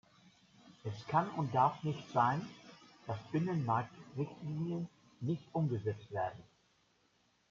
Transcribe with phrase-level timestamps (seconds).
[0.83, 2.41] Es kann und darf nicht sein,
[3.05, 4.89] dass Binnenmarktrichtlinien
[5.19, 6.41] nicht umgesetzt werden.